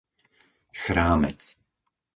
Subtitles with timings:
[0.81, 1.41] Chrámec